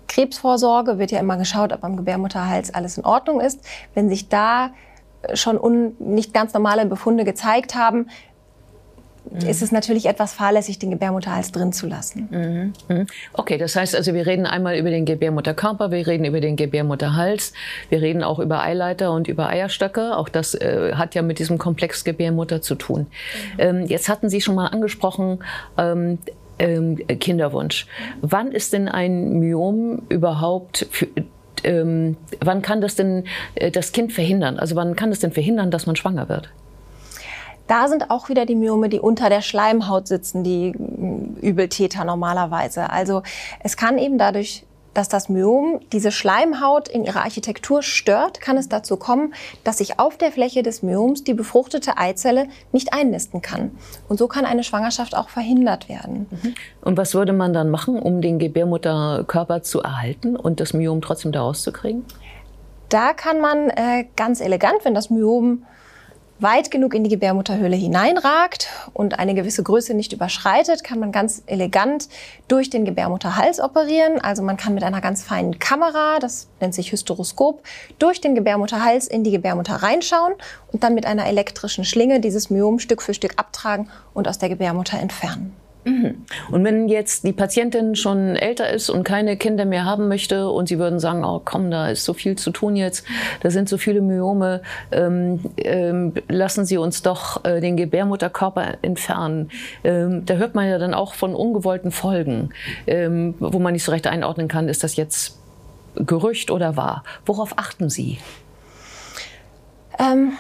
Krebsvorsorge 0.07 0.99
wird 0.99 1.11
ja 1.11 1.19
immer 1.19 1.37
geschaut, 1.37 1.73
ob 1.73 1.85
am 1.85 1.97
Gebärmutterhals 1.97 2.73
alles 2.75 2.99
in 2.99 3.05
Ordnung 3.05 3.41
ist. 3.41 3.61
Wenn 3.95 4.09
sich 4.09 4.29
da 4.29 4.71
schon 5.35 5.59
un, 5.59 5.97
nicht 5.99 6.33
ganz 6.33 6.55
normale 6.55 6.87
Befunde 6.87 7.25
gezeigt 7.25 7.75
haben, 7.75 8.09
mhm. 9.31 9.49
ist 9.49 9.63
es 9.63 9.73
natürlich 9.73 10.07
etwas 10.07 10.33
fahrlässig, 10.33 10.79
den 10.79 10.91
Gebärmutterhals 10.91 11.53
drin 11.53 11.73
zu 11.73 11.87
lassen. 11.87 12.29
Mhm. 12.31 12.97
mhm. 12.97 13.07
Okay, 13.33 13.59
das 13.59 13.77
heißt 13.77 13.95
also, 13.97 14.15
wir 14.15 14.27
reden 14.27 14.47
einmal 14.47 14.77
über 14.77 14.91
den 14.91 15.05
Gebärmutterkörper, 15.05 15.91
wir 15.91 16.07
reden 16.07 16.25
über 16.25 16.41
den 16.41 16.57
Gebärmutterhals, 16.57 17.53
wir 17.89 18.01
reden 18.03 18.23
auch 18.23 18.39
über 18.39 18.63
Eileiter 18.63 19.13
und 19.13 19.29
über 19.29 19.49
Eierstöcke. 19.49 20.17
Auch 20.17 20.29
das 20.29 20.55
äh, 20.55 20.93
hat 20.95 21.15
ja 21.15 21.23
mit 21.23 21.39
diesem 21.39 21.59
Komplex 21.59 22.05
Gebärmutter 22.05 22.63
zu 22.63 22.75
tun. 22.75 23.01
Mhm. 23.01 23.07
Ähm, 23.59 23.87
jetzt 23.87 24.09
hatten 24.09 24.29
Sie 24.29 24.41
schon 24.41 24.55
mal 24.55 24.67
angesprochen, 24.67 25.41
ähm, 25.77 26.19
ähm, 26.59 26.97
Kinderwunsch. 27.21 27.87
Wann 28.21 28.53
ist 28.53 28.73
denn 28.73 28.89
ein 28.89 29.39
Myom 29.39 30.03
überhaupt 30.09 30.87
für, 30.91 31.07
ähm, 31.65 32.17
wann 32.41 32.63
kann 32.63 32.81
das 32.81 32.95
denn 32.95 33.25
äh, 33.55 33.71
das 33.71 33.93
Kind 33.93 34.13
verhindern? 34.13 34.59
Also 34.59 34.77
wann 34.77 34.97
kann 34.97 35.11
es 35.11 35.21
denn 35.21 35.33
verhindern, 35.33 35.71
dass 35.71 35.87
man 35.87 35.97
schwanger 35.97 36.29
wird? 36.29 36.51
Da 37.69 37.87
sind 37.87 38.11
auch 38.11 38.29
wieder 38.29 38.47
die 38.47 38.57
Myome, 38.57 38.89
die 38.89 38.99
unter 38.99 39.29
der 39.29 39.43
Schleimhaut 39.43 40.09
sitzen, 40.09 40.43
die 40.43 40.73
mm, 40.73 41.37
Übeltäter 41.41 42.05
normalerweise. 42.05 42.91
Also 42.91 43.23
es 43.63 43.77
kann 43.77 43.99
eben 43.99 44.19
dadurch 44.19 44.65
dass 44.99 45.09
das 45.09 45.29
Myom 45.29 45.79
diese 45.93 46.11
Schleimhaut 46.11 46.89
in 46.89 47.05
ihrer 47.05 47.23
Architektur 47.23 47.83
stört, 47.85 48.41
kann 48.41 48.57
es 48.57 48.69
dazu 48.69 48.97
kommen, 48.97 49.33
dass 49.63 49.79
sich 49.79 50.01
auf 50.01 50.17
der 50.17 50.33
Fläche 50.33 50.65
des 50.65 50.83
Myoms 50.83 51.23
die 51.23 51.35
befruchtete 51.35 51.99
Eizelle 51.99 52.49
nicht 52.73 52.93
einnisten 52.93 53.41
kann. 53.41 53.71
Und 54.09 54.19
so 54.19 54.27
kann 54.27 54.45
eine 54.45 54.65
Schwangerschaft 54.65 55.17
auch 55.17 55.29
verhindert 55.29 55.89
werden. 55.89 56.27
Mhm. 56.31 56.55
Und 56.81 56.97
was 56.97 57.15
würde 57.15 57.33
man 57.33 57.53
dann 57.53 57.71
machen, 57.71 57.97
um 58.01 58.21
den 58.21 58.41
Gebärmutterkörper 58.41 59.63
zu 59.63 59.81
erhalten 59.83 60.35
und 60.35 60.59
das 60.59 60.73
Myom 60.73 61.01
trotzdem 61.01 61.31
daraus 61.31 61.63
zu 61.63 61.71
kriegen? 61.71 62.05
Da 62.89 63.13
kann 63.13 63.41
man 63.41 63.71
äh, 63.71 64.07
ganz 64.17 64.41
elegant, 64.41 64.85
wenn 64.85 64.95
das 64.95 65.11
Myom 65.11 65.63
weit 66.41 66.71
genug 66.71 66.95
in 66.95 67.05
die 67.05 67.11
Gebärmutterhöhle 67.11 67.77
hineinragt 67.77 68.69
und 68.93 69.19
eine 69.19 69.35
gewisse 69.35 69.63
Größe 69.63 69.95
nicht 69.95 70.13
überschreitet, 70.13 70.85
kann 70.85 70.99
man 70.99 71.13
ganz 71.13 71.43
elegant 71.47 72.09
durch 72.47 72.71
den 72.71 72.85
Gebärmutterhals 72.85 73.61
operieren. 73.61 74.21
Also 74.21 74.43
man 74.43 74.57
kann 74.57 74.75
mit 74.75 74.85
einer 74.85 75.01
ganz 75.01 75.23
feinen 75.23 75.59
Kamera, 75.59 76.19
das 76.21 76.49
nennt 76.61 76.75
sich 76.75 76.93
Hysteroskop, 76.93 77.63
durch 77.99 78.21
den 78.21 78.35
Gebärmutterhals 78.35 79.09
in 79.09 79.25
die 79.25 79.33
Gebärmutter 79.33 79.77
reinschauen 79.77 80.35
und 80.73 80.85
dann 80.85 80.95
mit 80.95 81.07
einer 81.07 81.27
elektrischen 81.27 81.85
Schlinge 81.85 82.21
dieses 82.21 82.51
Myom 82.51 82.79
Stück 82.79 83.03
für 83.03 83.15
Stück 83.15 83.35
abtragen 83.37 83.89
und 84.15 84.29
aus 84.29 84.39
der 84.39 84.49
Gebärmutter 84.49 84.99
entfernen. 84.99 85.55
Mhm. 85.89 86.25
Und 86.51 86.65
wenn 86.65 86.89
jetzt 86.89 87.25
die 87.25 87.33
Patientin 87.33 87.97
schon 87.97 88.37
älter 88.37 88.71
ist 88.71 88.91
und 88.91 89.05
keine 89.05 89.37
Kinder 89.37 89.65
mehr 89.65 89.85
haben 89.85 90.09
möchte 90.09 90.51
und 90.51 90.69
Sie 90.69 90.79
würden 90.79 91.01
sagen, 91.01 91.25
oh 91.25 91.41
komm, 91.43 91.71
da 91.71 91.89
ist 91.89 92.05
so 92.05 92.13
viel 92.13 92.37
zu 92.37 92.51
tun 92.51 92.77
jetzt, 92.77 93.07
da 93.41 93.51
sind 93.51 93.69
so 93.69 93.79
viele 93.79 94.03
Myome, 94.03 94.61
ähm, 94.93 95.41
ähm, 95.57 96.13
lassen 96.29 96.65
Sie 96.67 96.77
uns 96.77 97.03
doch 97.03 97.45
äh, 97.45 97.61
den 97.61 97.77
Gebärmutterkörper 97.77 98.79
entfernen. 98.83 99.51
Ähm, 99.83 100.27
da 100.27 100.35
hört 100.35 100.55
man 100.55 100.69
ja 100.69 100.79
dann 100.79 100.93
auch 100.93 101.15
von 101.15 101.35
ungewollten 101.35 101.91
Folgen, 101.91 102.51
ähm, 102.87 103.35
wo 103.39 103.59
man 103.59 103.73
nicht 103.73 103.85
so 103.85 103.93
recht 103.93 104.07
einordnen 104.07 104.49
kann, 104.49 104.69
ist 104.69 104.85
das 104.85 104.97
jetzt 104.97 105.39
Gerücht 105.95 106.51
oder 106.51 106.77
wahr? 106.77 107.03
Worauf 107.25 107.59
achten 107.59 107.89
Sie? 107.89 108.19
Ähm, 109.99 110.33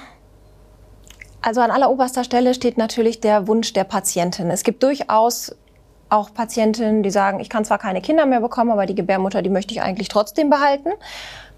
also 1.40 1.60
an 1.60 1.70
alleroberster 1.70 2.24
Stelle 2.24 2.54
steht 2.54 2.78
natürlich 2.78 3.20
der 3.20 3.46
Wunsch 3.46 3.72
der 3.72 3.84
Patientin. 3.84 4.50
Es 4.50 4.64
gibt 4.64 4.82
durchaus 4.82 5.54
auch 6.10 6.32
Patientinnen, 6.32 7.02
die 7.02 7.10
sagen, 7.10 7.40
ich 7.40 7.48
kann 7.48 7.64
zwar 7.64 7.78
keine 7.78 8.00
Kinder 8.00 8.26
mehr 8.26 8.40
bekommen, 8.40 8.70
aber 8.70 8.86
die 8.86 8.94
Gebärmutter, 8.94 9.42
die 9.42 9.50
möchte 9.50 9.74
ich 9.74 9.82
eigentlich 9.82 10.08
trotzdem 10.08 10.50
behalten. 10.50 10.90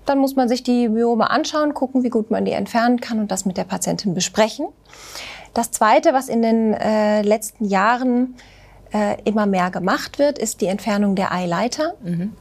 dann 0.06 0.18
muss 0.18 0.34
man 0.34 0.49
sich 0.49 0.62
die 0.64 0.88
Myome 0.88 1.30
anschauen, 1.30 1.72
gucken, 1.72 2.02
wie 2.02 2.08
gut 2.08 2.30
man 2.30 2.44
die 2.44 2.52
entfernen 2.52 3.00
kann 3.00 3.20
und 3.20 3.30
das 3.30 3.44
mit 3.44 3.56
der 3.56 3.64
Patientin 3.64 4.14
besprechen. 4.14 4.66
Das 5.54 5.70
Zweite, 5.70 6.12
was 6.12 6.28
in 6.28 6.42
den 6.42 6.75
äh, 6.75 7.22
letzten 7.22 7.66
Jahren 7.66 8.34
äh, 8.92 9.16
immer 9.25 9.46
mehr 9.46 9.70
gemacht 9.70 10.18
wird, 10.18 10.38
ist 10.38 10.62
die 10.62 10.66
Entfernung 10.66 11.14
der 11.14 11.32
Eileiter. 11.32 11.94
Mhm. 12.02 12.32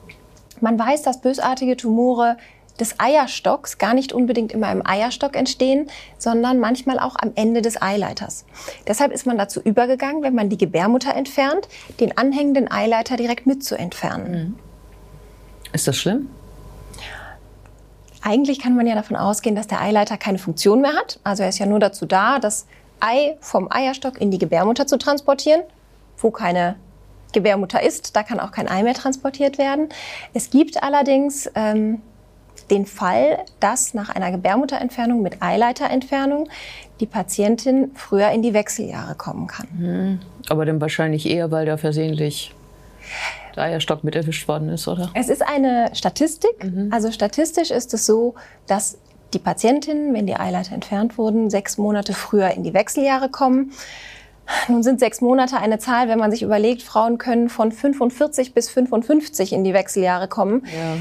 Man 0.62 0.79
weiß, 0.79 1.03
dass 1.03 1.22
bösartige 1.22 1.77
Tumore 1.77 2.38
des 2.79 3.00
Eierstocks 3.00 3.77
gar 3.77 3.93
nicht 3.93 4.13
unbedingt 4.13 4.51
immer 4.51 4.71
im 4.71 4.86
Eierstock 4.86 5.36
entstehen, 5.36 5.89
sondern 6.17 6.59
manchmal 6.59 7.00
auch 7.00 7.15
am 7.17 7.31
Ende 7.36 7.62
des 7.62 7.81
Eileiters. 7.81 8.45
Deshalb 8.88 9.12
ist 9.12 9.25
man 9.25 9.38
dazu 9.38 9.59
übergegangen, 9.62 10.24
wenn 10.24 10.36
man 10.36 10.50
die 10.50 10.57
Gebärmutter 10.57 11.13
entfernt, 11.15 11.67
den 12.00 12.17
anhängenden 12.17 12.71
Eileiter 12.71 13.17
direkt 13.17 13.45
mit 13.45 13.63
zu 13.63 13.77
entfernen. 13.77 14.31
Mhm. 14.31 14.59
Ist 15.74 15.88
das 15.88 15.98
schlimm? 15.98 16.29
Eigentlich 18.21 18.59
kann 18.59 18.75
man 18.75 18.86
ja 18.86 18.95
davon 18.95 19.15
ausgehen, 19.15 19.55
dass 19.55 19.67
der 19.67 19.81
Eileiter 19.81 20.17
keine 20.17 20.39
Funktion 20.39 20.81
mehr 20.81 20.93
hat. 20.93 21.19
Also 21.24 21.43
er 21.43 21.50
ist 21.50 21.59
ja 21.59 21.65
nur 21.65 21.79
dazu 21.79 22.05
da, 22.05 22.39
das 22.39 22.65
Ei 23.00 23.38
vom 23.39 23.71
Eierstock 23.71 24.19
in 24.19 24.29
die 24.29 24.38
Gebärmutter 24.38 24.88
zu 24.88 24.98
transportieren, 24.98 25.62
wo 26.17 26.31
keine 26.31 26.75
Gebärmutter 27.31 27.81
ist. 27.81 28.15
Da 28.15 28.24
kann 28.24 28.39
auch 28.39 28.51
kein 28.51 28.67
Ei 28.67 28.83
mehr 28.83 28.93
transportiert 28.93 29.57
werden. 29.57 29.89
Es 30.33 30.50
gibt 30.50 30.83
allerdings 30.83 31.50
ähm, 31.55 32.01
den 32.72 32.86
Fall, 32.86 33.40
dass 33.60 33.94
nach 33.94 34.10
einer 34.10 34.32
Gebärmutterentfernung 34.32 35.22
mit 35.22 35.42
Eileiterentfernung 35.42 36.50
die 37.00 37.06
Patientin 37.06 37.92
früher 37.96 38.30
in 38.32 38.42
die 38.42 38.54
Wechseljahre 38.54 39.16
kommen 39.16 39.48
kann. 39.48 39.68
Mhm. 39.78 40.20
Aber 40.50 40.66
dann 40.66 40.82
wahrscheinlich 40.82 41.30
eher, 41.30 41.52
weil 41.52 41.66
da 41.66 41.78
versehentlich 41.78 42.54
der 43.56 43.64
Eierstock 43.64 44.04
mit 44.04 44.16
erwischt 44.16 44.48
worden 44.48 44.70
ist, 44.70 44.88
oder? 44.88 45.10
Es 45.14 45.30
ist 45.30 45.42
eine 45.42 45.92
Statistik. 45.94 46.64
Mhm. 46.64 46.90
Also 46.92 47.12
statistisch 47.12 47.72
ist 47.72 47.94
es 47.94 48.06
so, 48.06 48.36
dass 48.68 48.98
die 49.34 49.40
Patientinnen, 49.40 50.14
wenn 50.14 50.28
die 50.28 50.36
Eileiter 50.36 50.74
entfernt 50.74 51.18
wurden, 51.18 51.50
sechs 51.50 51.78
Monate 51.78 52.14
früher 52.14 52.52
in 52.52 52.64
die 52.64 52.74
Wechseljahre 52.74 53.30
kommen. 53.30 53.72
Nun 54.68 54.82
sind 54.82 55.00
sechs 55.00 55.22
Monate 55.22 55.58
eine 55.58 55.78
Zahl, 55.78 56.10
wenn 56.10 56.18
man 56.18 56.32
sich 56.32 56.42
überlegt, 56.42 56.82
Frauen 56.82 57.20
können 57.20 57.50
von 57.50 57.72
45 57.72 58.56
bis 58.56 58.68
55 58.70 59.54
in 59.54 59.64
die 59.64 59.76
Wechseljahre 59.76 60.28
kommen. 60.28 60.64
Ja 60.66 60.98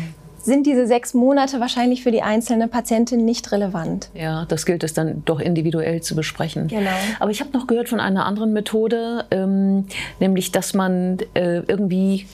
sind 0.49 0.67
diese 0.67 0.87
sechs 0.87 1.15
Monate 1.15 1.61
wahrscheinlich 1.61 2.03
für 2.03 2.11
die 2.11 2.23
einzelne 2.23 2.67
Patientin 2.67 3.25
nicht 3.25 3.53
relevant. 3.53 4.11
Ja, 4.15 4.47
das 4.47 4.67
gilt 4.67 4.83
es 4.83 4.95
dann 4.95 5.23
doch 5.25 5.39
individuell 5.39 6.03
zu 6.03 6.17
besprechen. 6.17 6.67
Genau. 6.67 6.91
Aber 7.21 7.31
ich 7.31 7.41
habe 7.41 7.51
noch 7.53 7.69
gehört 7.69 7.89
von 7.89 8.01
einer 8.01 8.27
anderen 8.27 8.53
Methode, 8.53 9.27
ähm, 9.31 9.87
nämlich 10.19 10.51
dass 10.51 10.75
man 10.75 11.19
äh, 11.35 11.61
irgendwie 11.61 12.27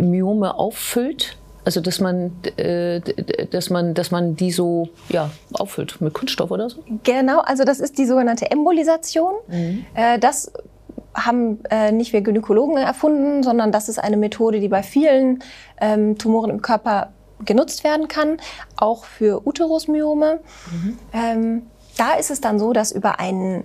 Myome 0.00 0.54
auffüllt. 0.54 1.36
Also 1.64 1.80
dass 1.80 2.00
man, 2.00 2.32
äh, 2.56 3.00
dass 3.50 3.70
man, 3.70 3.94
dass 3.94 4.10
man 4.10 4.34
die 4.34 4.50
so 4.50 4.88
ja, 5.10 5.30
auffüllt 5.52 6.00
mit 6.00 6.12
Kunststoff 6.12 6.50
oder 6.50 6.68
so? 6.68 6.82
Genau, 7.04 7.40
also 7.40 7.64
das 7.64 7.78
ist 7.78 7.98
die 7.98 8.06
sogenannte 8.06 8.50
Embolisation. 8.50 9.34
Mhm. 9.48 9.84
Äh, 9.94 10.18
das 10.18 10.52
haben 11.14 11.60
äh, 11.70 11.92
nicht 11.92 12.12
wir 12.12 12.22
Gynäkologen 12.22 12.78
erfunden, 12.78 13.42
sondern 13.42 13.70
das 13.70 13.88
ist 13.88 13.98
eine 13.98 14.16
Methode, 14.16 14.60
die 14.60 14.68
bei 14.68 14.82
vielen 14.82 15.42
ähm, 15.80 16.18
Tumoren 16.18 16.50
im 16.50 16.62
Körper 16.62 17.12
genutzt 17.44 17.84
werden 17.84 18.08
kann, 18.08 18.38
auch 18.76 19.04
für 19.04 19.46
Uterusmyome. 19.46 20.40
Mhm. 20.70 20.98
Ähm, 21.12 21.62
da 21.96 22.14
ist 22.14 22.30
es 22.30 22.40
dann 22.40 22.58
so, 22.58 22.72
dass 22.72 22.92
über 22.92 23.20
einen 23.20 23.64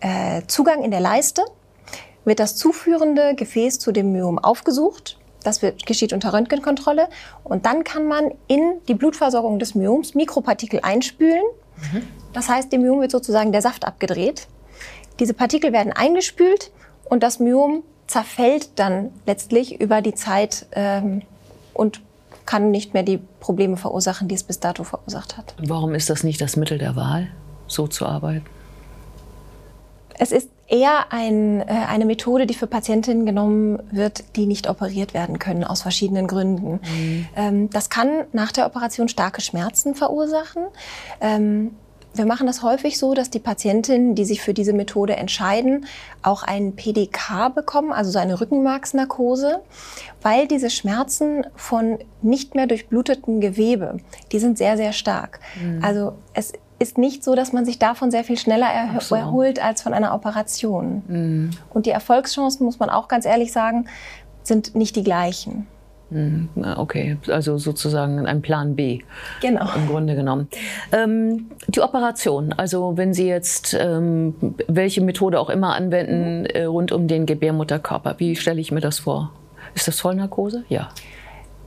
äh, 0.00 0.42
Zugang 0.46 0.82
in 0.82 0.90
der 0.90 1.00
Leiste 1.00 1.42
wird 2.24 2.40
das 2.40 2.56
zuführende 2.56 3.34
Gefäß 3.34 3.78
zu 3.78 3.92
dem 3.92 4.12
Myom 4.12 4.38
aufgesucht. 4.38 5.18
Das 5.42 5.60
wird, 5.62 5.84
geschieht 5.86 6.12
unter 6.12 6.32
Röntgenkontrolle. 6.32 7.08
Und 7.42 7.66
dann 7.66 7.84
kann 7.84 8.06
man 8.06 8.30
in 8.48 8.80
die 8.88 8.94
Blutversorgung 8.94 9.58
des 9.58 9.74
Myoms 9.74 10.14
Mikropartikel 10.14 10.80
einspülen. 10.82 11.42
Mhm. 11.92 12.02
Das 12.32 12.48
heißt, 12.48 12.72
dem 12.72 12.82
Myom 12.82 13.00
wird 13.00 13.10
sozusagen 13.10 13.52
der 13.52 13.62
Saft 13.62 13.84
abgedreht. 13.84 14.48
Diese 15.20 15.34
Partikel 15.34 15.72
werden 15.72 15.92
eingespült 15.92 16.72
und 17.04 17.22
das 17.22 17.38
Myom 17.38 17.84
zerfällt 18.06 18.78
dann 18.78 19.12
letztlich 19.26 19.80
über 19.80 20.02
die 20.02 20.14
Zeit 20.14 20.66
ähm, 20.72 21.22
und 21.72 22.00
kann 22.46 22.70
nicht 22.70 22.94
mehr 22.94 23.02
die 23.02 23.18
Probleme 23.40 23.76
verursachen, 23.76 24.28
die 24.28 24.34
es 24.34 24.42
bis 24.42 24.60
dato 24.60 24.84
verursacht 24.84 25.36
hat. 25.36 25.54
Warum 25.58 25.94
ist 25.94 26.10
das 26.10 26.24
nicht 26.24 26.40
das 26.40 26.56
Mittel 26.56 26.78
der 26.78 26.96
Wahl, 26.96 27.28
so 27.66 27.86
zu 27.86 28.06
arbeiten? 28.06 28.46
Es 30.16 30.30
ist 30.30 30.48
eher 30.68 31.12
ein, 31.12 31.60
äh, 31.60 31.64
eine 31.88 32.04
Methode, 32.04 32.46
die 32.46 32.54
für 32.54 32.66
Patientinnen 32.66 33.26
genommen 33.26 33.82
wird, 33.90 34.24
die 34.36 34.46
nicht 34.46 34.68
operiert 34.68 35.14
werden 35.14 35.38
können, 35.38 35.64
aus 35.64 35.82
verschiedenen 35.82 36.26
Gründen. 36.26 36.80
Mhm. 36.82 37.26
Ähm, 37.36 37.70
das 37.70 37.90
kann 37.90 38.24
nach 38.32 38.52
der 38.52 38.66
Operation 38.66 39.08
starke 39.08 39.40
Schmerzen 39.40 39.94
verursachen. 39.94 40.62
Wir 42.14 42.26
machen 42.26 42.46
das 42.46 42.62
häufig 42.62 42.98
so, 42.98 43.14
dass 43.14 43.30
die 43.30 43.40
Patientinnen, 43.40 44.14
die 44.14 44.24
sich 44.24 44.40
für 44.40 44.54
diese 44.54 44.72
Methode 44.72 45.16
entscheiden, 45.16 45.86
auch 46.22 46.42
einen 46.42 46.76
PDK 46.76 47.48
bekommen, 47.54 47.92
also 47.92 48.10
so 48.10 48.18
eine 48.18 48.40
Rückenmarksnarkose, 48.40 49.60
weil 50.22 50.46
diese 50.46 50.70
Schmerzen 50.70 51.46
von 51.56 51.98
nicht 52.22 52.54
mehr 52.54 52.66
durchbluteten 52.66 53.40
Gewebe, 53.40 53.98
die 54.32 54.38
sind 54.38 54.58
sehr, 54.58 54.76
sehr 54.76 54.92
stark. 54.92 55.40
Mhm. 55.60 55.82
Also 55.82 56.12
es 56.34 56.52
ist 56.78 56.98
nicht 56.98 57.24
so, 57.24 57.34
dass 57.34 57.52
man 57.52 57.64
sich 57.64 57.78
davon 57.78 58.10
sehr 58.10 58.24
viel 58.24 58.38
schneller 58.38 58.66
er 58.66 59.00
so. 59.00 59.14
erholt 59.14 59.62
als 59.62 59.82
von 59.82 59.94
einer 59.94 60.14
Operation. 60.14 61.02
Mhm. 61.06 61.50
Und 61.70 61.86
die 61.86 61.90
Erfolgschancen, 61.90 62.64
muss 62.64 62.78
man 62.78 62.90
auch 62.90 63.08
ganz 63.08 63.24
ehrlich 63.24 63.52
sagen, 63.52 63.86
sind 64.42 64.74
nicht 64.74 64.96
die 64.96 65.04
gleichen. 65.04 65.66
Hm, 66.10 66.48
okay, 66.76 67.16
also 67.28 67.58
sozusagen 67.58 68.26
ein 68.26 68.42
Plan 68.42 68.76
B. 68.76 69.00
Genau. 69.40 69.66
Im 69.74 69.88
Grunde 69.88 70.14
genommen. 70.14 70.48
Ähm, 70.92 71.50
die 71.66 71.80
Operation, 71.80 72.52
also 72.52 72.96
wenn 72.96 73.14
Sie 73.14 73.26
jetzt 73.26 73.74
ähm, 73.78 74.34
welche 74.68 75.00
Methode 75.00 75.40
auch 75.40 75.50
immer 75.50 75.74
anwenden 75.74 76.46
äh, 76.46 76.64
rund 76.64 76.92
um 76.92 77.08
den 77.08 77.26
Gebärmutterkörper, 77.26 78.16
wie 78.18 78.36
stelle 78.36 78.60
ich 78.60 78.70
mir 78.70 78.80
das 78.80 79.00
vor? 79.00 79.32
Ist 79.74 79.88
das 79.88 80.00
Vollnarkose? 80.00 80.64
Ja. 80.68 80.90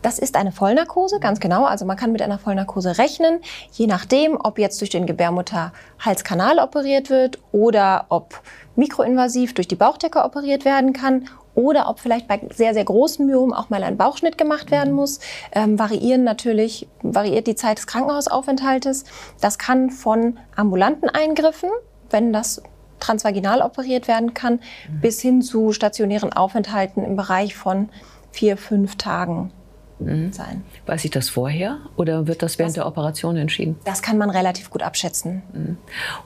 Das 0.02 0.20
ist 0.20 0.36
eine 0.36 0.52
Vollnarkose, 0.52 1.20
ganz 1.20 1.40
genau. 1.40 1.66
Also 1.66 1.86
man 1.86 1.98
kann 1.98 2.12
mit 2.12 2.22
einer 2.22 2.38
Vollnarkose 2.38 2.98
rechnen, 2.98 3.40
je 3.72 3.88
nachdem, 3.88 4.38
ob 4.42 4.60
jetzt 4.60 4.80
durch 4.80 4.92
den 4.92 5.08
Gebärmutterhalskanal 5.08 6.60
operiert 6.60 7.10
wird 7.10 7.40
oder 7.52 8.06
ob 8.10 8.42
mikroinvasiv 8.76 9.56
durch 9.56 9.68
die 9.68 9.76
Bauchdecke 9.76 10.24
operiert 10.24 10.64
werden 10.64 10.94
kann 10.94 11.26
oder 11.58 11.90
ob 11.90 12.00
vielleicht 12.00 12.28
bei 12.28 12.40
sehr, 12.54 12.76
sehr 12.76 12.86
großen 12.86 13.26
Myomen 13.26 13.52
auch 13.52 13.72
mal 13.72 13.84
ein 13.84 13.98
Bauchschnitt 13.98 14.38
gemacht 14.38 14.70
werden 14.70 14.94
muss. 14.94 15.20
Ähm, 15.52 15.80
variieren 15.80 16.24
natürlich, 16.24 16.88
variiert 17.02 17.48
die 17.48 17.56
Zeit 17.56 17.80
des 17.80 17.88
Krankenhausaufenthaltes. 17.88 19.06
Das 19.42 19.58
kann 19.58 19.90
von 19.90 20.38
ambulanten 20.56 21.10
Eingriffen, 21.10 21.72
wenn 22.12 22.32
das 22.32 22.62
transvaginal 23.00 23.62
operiert 23.62 24.08
werden 24.08 24.36
kann, 24.36 24.54
mhm. 24.54 25.02
bis 25.02 25.20
hin 25.20 25.42
zu 25.42 25.74
stationären 25.74 26.32
Aufenthalten 26.32 27.04
im 27.04 27.16
Bereich 27.16 27.56
von 27.56 27.90
vier, 28.32 28.56
fünf 28.56 28.96
Tagen 28.96 29.52
mhm. 30.00 30.32
sein. 30.32 30.64
Weiß 30.86 31.04
ich 31.06 31.12
das 31.12 31.30
vorher 31.30 31.78
oder 31.96 32.28
wird 32.28 32.44
das 32.44 32.58
während 32.58 32.72
das, 32.72 32.84
der 32.84 32.88
Operation 32.88 33.38
entschieden? 33.38 33.78
Das 33.86 34.02
kann 34.02 34.18
man 34.18 34.30
relativ 34.30 34.70
gut 34.70 34.84
abschätzen. 34.84 35.44
Mhm. 35.54 35.78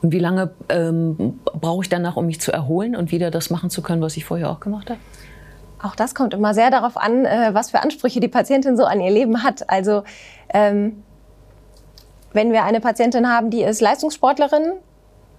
Und 0.01 0.11
wie 0.11 0.19
lange 0.19 0.51
ähm, 0.69 1.39
brauche 1.43 1.83
ich 1.83 1.89
danach, 1.89 2.15
um 2.15 2.25
mich 2.25 2.41
zu 2.41 2.51
erholen 2.51 2.95
und 2.95 3.11
wieder 3.11 3.31
das 3.31 3.49
machen 3.49 3.69
zu 3.69 3.81
können, 3.81 4.01
was 4.01 4.17
ich 4.17 4.25
vorher 4.25 4.49
auch 4.49 4.59
gemacht 4.59 4.89
habe? 4.89 4.99
Auch 5.81 5.95
das 5.95 6.13
kommt 6.13 6.33
immer 6.33 6.53
sehr 6.53 6.69
darauf 6.69 6.97
an, 6.97 7.25
äh, 7.25 7.49
was 7.53 7.71
für 7.71 7.81
Ansprüche 7.81 8.19
die 8.19 8.27
Patientin 8.27 8.77
so 8.77 8.85
an 8.85 9.01
ihr 9.01 9.11
Leben 9.11 9.43
hat. 9.43 9.69
Also 9.69 10.03
ähm, 10.53 11.03
wenn 12.33 12.51
wir 12.51 12.63
eine 12.63 12.79
Patientin 12.79 13.27
haben, 13.27 13.49
die 13.49 13.63
ist 13.63 13.81
Leistungssportlerin, 13.81 14.73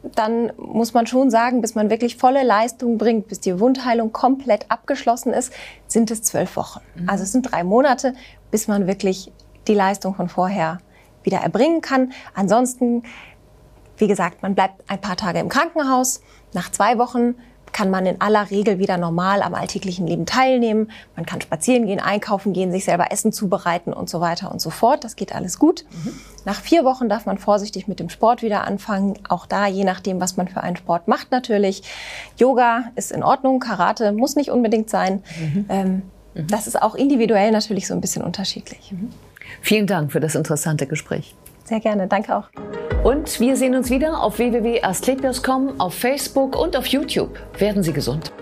dann 0.02 0.52
muss 0.56 0.94
man 0.94 1.06
schon 1.06 1.30
sagen, 1.30 1.60
bis 1.60 1.74
man 1.74 1.90
wirklich 1.90 2.16
volle 2.16 2.42
Leistung 2.42 2.98
bringt, 2.98 3.28
bis 3.28 3.40
die 3.40 3.58
Wundheilung 3.60 4.12
komplett 4.12 4.70
abgeschlossen 4.70 5.32
ist, 5.32 5.52
sind 5.86 6.10
es 6.10 6.22
zwölf 6.22 6.56
Wochen. 6.56 6.80
Mhm. 6.96 7.08
Also 7.08 7.24
es 7.24 7.32
sind 7.32 7.42
drei 7.42 7.64
Monate, 7.64 8.14
bis 8.50 8.68
man 8.68 8.86
wirklich 8.86 9.32
die 9.68 9.74
Leistung 9.74 10.14
von 10.14 10.28
vorher 10.28 10.78
wieder 11.22 11.38
erbringen 11.38 11.80
kann. 11.80 12.12
Ansonsten, 12.34 13.04
wie 13.96 14.08
gesagt, 14.08 14.42
man 14.42 14.54
bleibt 14.54 14.82
ein 14.88 15.00
paar 15.00 15.16
Tage 15.16 15.38
im 15.38 15.48
Krankenhaus. 15.48 16.20
Nach 16.52 16.70
zwei 16.70 16.98
Wochen 16.98 17.36
kann 17.72 17.90
man 17.90 18.06
in 18.06 18.20
aller 18.20 18.50
Regel 18.50 18.78
wieder 18.78 18.98
normal 18.98 19.42
am 19.42 19.54
alltäglichen 19.54 20.06
Leben 20.06 20.26
teilnehmen. 20.26 20.90
Man 21.16 21.26
kann 21.26 21.40
spazieren 21.40 21.86
gehen, 21.86 22.00
einkaufen 22.00 22.52
gehen, 22.52 22.70
sich 22.70 22.84
selber 22.84 23.10
Essen 23.10 23.32
zubereiten 23.32 23.92
und 23.92 24.10
so 24.10 24.20
weiter 24.20 24.52
und 24.52 24.60
so 24.60 24.70
fort. 24.70 25.04
Das 25.04 25.16
geht 25.16 25.34
alles 25.34 25.58
gut. 25.58 25.84
Mhm. 25.90 26.12
Nach 26.44 26.60
vier 26.60 26.84
Wochen 26.84 27.08
darf 27.08 27.26
man 27.26 27.38
vorsichtig 27.38 27.88
mit 27.88 28.00
dem 28.00 28.08
Sport 28.08 28.42
wieder 28.42 28.64
anfangen. 28.64 29.18
Auch 29.28 29.46
da, 29.46 29.66
je 29.66 29.84
nachdem, 29.84 30.20
was 30.20 30.36
man 30.36 30.48
für 30.48 30.62
einen 30.62 30.76
Sport 30.76 31.08
macht 31.08 31.30
natürlich. 31.30 31.82
Yoga 32.36 32.84
ist 32.94 33.12
in 33.12 33.22
Ordnung, 33.22 33.60
Karate 33.60 34.12
muss 34.12 34.36
nicht 34.36 34.50
unbedingt 34.50 34.90
sein. 34.90 35.22
Mhm. 35.40 35.64
Ähm, 35.68 36.02
mhm. 36.34 36.46
Das 36.48 36.66
ist 36.66 36.80
auch 36.80 36.94
individuell 36.94 37.52
natürlich 37.52 37.86
so 37.86 37.94
ein 37.94 38.00
bisschen 38.00 38.22
unterschiedlich. 38.22 38.92
Mhm. 38.92 39.10
Vielen 39.60 39.86
Dank 39.86 40.12
für 40.12 40.20
das 40.20 40.34
interessante 40.34 40.86
Gespräch. 40.86 41.34
Sehr 41.64 41.80
gerne, 41.80 42.06
danke 42.06 42.36
auch. 42.36 42.48
Und 43.04 43.40
wir 43.40 43.56
sehen 43.56 43.74
uns 43.74 43.90
wieder 43.90 44.22
auf 44.22 44.38
www.asklepios.com, 44.38 45.80
auf 45.80 45.94
Facebook 45.94 46.56
und 46.56 46.76
auf 46.76 46.86
YouTube. 46.86 47.38
Werden 47.58 47.82
Sie 47.82 47.92
gesund. 47.92 48.32